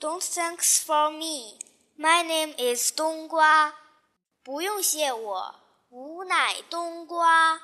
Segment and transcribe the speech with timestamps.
[0.00, 1.58] Don't thanks for me.
[1.98, 3.74] My name is 冬瓜。
[4.42, 5.54] 不用谢我，
[5.90, 7.60] 吾乃冬瓜。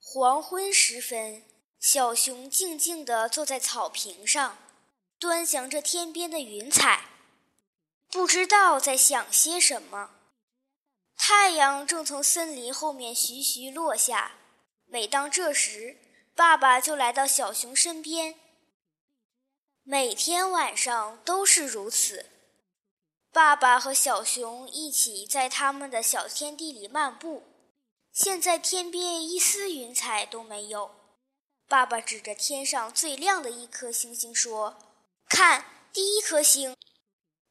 [0.00, 1.44] 黄昏时分，
[1.78, 4.58] 小熊静静地坐在草坪上，
[5.20, 7.04] 端详着天边的云彩，
[8.10, 10.10] 不知道在想些什么。
[11.16, 14.32] 太阳正从森林后面徐徐落下。
[14.86, 15.96] 每当这时，
[16.34, 18.34] 爸爸就来到小熊身边。
[19.86, 22.30] 每天晚上都是如此。
[23.30, 27.42] 爸爸和小熊一起在他们的小天地里漫步。
[28.10, 30.90] 现在天边一丝云彩都没有。
[31.68, 34.78] 爸爸指着天上最亮的一颗星星说
[35.28, 36.74] ：“看，第一颗星。”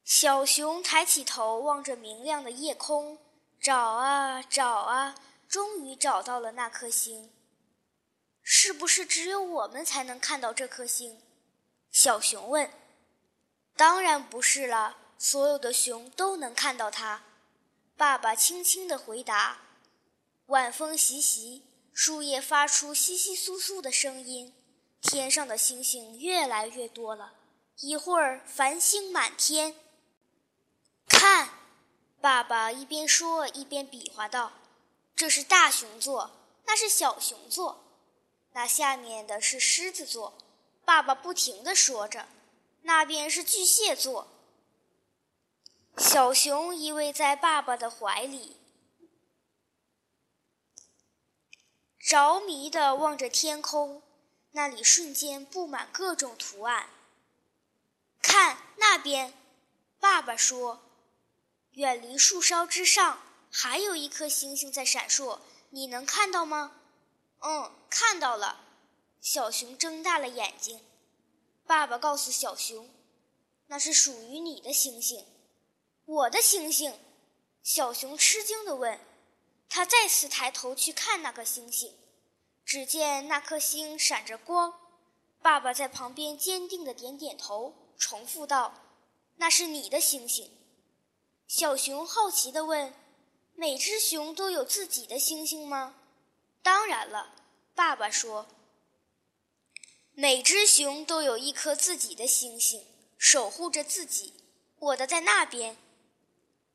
[0.03, 3.19] 小熊抬起头望着明亮的夜空，
[3.61, 5.13] 找啊找啊，
[5.47, 7.31] 终于找到了那颗星。
[8.41, 11.21] 是不是只有我们才能看到这颗星？
[11.93, 12.69] 小熊问。
[13.77, 17.23] “当然不是了。”所有的熊都能看到它，
[17.95, 19.61] 爸爸轻轻地回答。
[20.47, 24.53] 晚风习习，树叶发出窸窸窣窣的声音，
[24.99, 27.35] 天上的星星越来越多了。
[27.79, 29.75] 一会儿，繁星满天。
[31.07, 31.51] 看，
[32.19, 34.51] 爸爸一边说一边比划道
[35.15, 36.31] ：“这是大熊座，
[36.65, 37.85] 那是小熊座，
[38.51, 40.37] 那下面的是狮子座。”
[40.85, 42.27] 爸爸不停地说着
[42.83, 44.27] ：“那边是巨蟹座。”
[45.97, 48.57] 小熊依偎在爸爸的怀里，
[51.99, 54.01] 着迷地望着天空，
[54.51, 56.89] 那里瞬间布满各种图案。
[58.21, 59.33] 看那边，
[59.99, 60.81] 爸爸说
[61.73, 65.39] ：“远离树梢之上，还有一颗星星在闪烁，
[65.69, 66.73] 你能看到吗
[67.39, 68.59] ？”“嗯，看到了。”
[69.23, 70.81] 小熊睁大了眼睛。
[71.65, 72.89] 爸爸告诉小熊
[73.67, 75.25] ：“那是属于你的星星。”
[76.03, 76.99] 我的星星，
[77.63, 78.99] 小熊吃惊地问。
[79.69, 81.97] 他再次抬头去看那颗星星，
[82.65, 84.73] 只见那颗星闪着光。
[85.41, 88.73] 爸爸在旁边坚定地点点头，重复道
[89.37, 90.51] ：“那是你的星星。”
[91.47, 92.93] 小熊好奇地问
[93.55, 95.95] ：“每只熊都有自己的星星吗
[96.61, 97.33] ？”“当然了。”
[97.73, 98.45] 爸爸说
[100.15, 102.85] ，“每只熊都有一颗自己的星星，
[103.17, 104.33] 守护着自己。
[104.79, 105.77] 我的在那边。”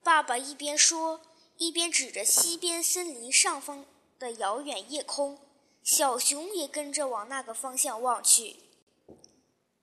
[0.03, 1.21] 爸爸一边说，
[1.56, 3.84] 一边指着西边森林上方
[4.19, 5.38] 的遥远夜空。
[5.84, 8.56] 小熊也跟着往那个方向望去。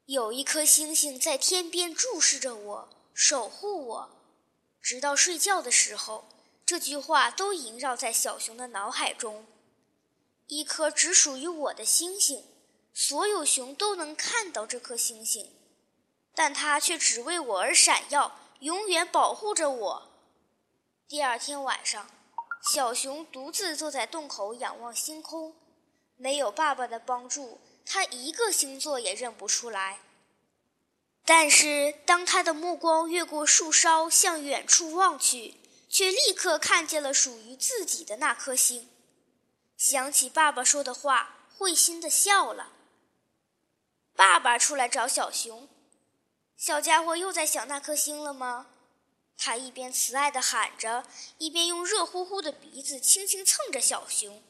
[0.05, 4.09] 有一颗星星在天边注视着我，守护我，
[4.81, 6.25] 直到睡觉的时候。
[6.65, 9.45] 这句话都萦绕在小熊的脑海中。
[10.47, 12.44] 一颗只属于我的星星，
[12.97, 15.51] 所有熊都能看到这颗星星，
[16.33, 20.11] 但它却只为我而闪耀，永远保护着我。
[21.06, 22.09] 第二天晚上，
[22.72, 25.53] 小熊独自坐在洞口仰望星空。
[26.16, 30.00] 没有爸爸的帮助，他一个星座也认不出来。
[31.25, 35.56] 但是，当他的目光越过树梢向远处望去，
[35.89, 38.89] 却立刻看见了属于自己的那颗星。
[39.75, 42.72] 想起爸爸说的话，会心地笑了。
[44.15, 45.67] 爸爸出来找小熊，
[46.55, 48.67] 小家伙又在想那颗星了吗？
[49.37, 51.05] 他一边慈爱地喊着，
[51.37, 54.41] 一边用热乎乎的鼻子轻轻蹭着小熊。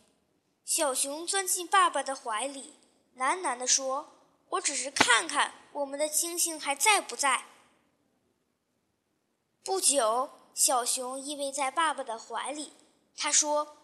[0.63, 2.75] 小熊钻进爸爸的怀里，
[3.17, 4.11] 喃喃地说
[4.49, 7.45] ：“我只是看看我们的星星还在不在。”
[9.65, 12.73] 不久，小熊依偎在爸爸的怀里。
[13.17, 13.77] 他说：“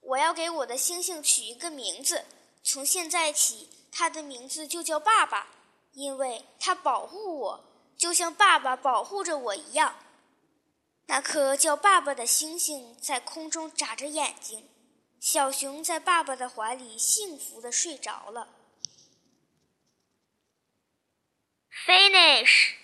[0.00, 2.24] 我要给我的星星取一个名字，
[2.70, 5.46] 从现在起，他的名字就叫爸爸，
[5.92, 7.64] 因为他保护我，
[7.96, 9.96] 就像爸爸保护着我一样。”
[11.08, 14.68] 那颗叫爸爸的星星在空中眨着眼睛，
[15.18, 18.48] 小熊在爸爸的怀里幸福地睡着了。
[21.86, 22.74] Finish。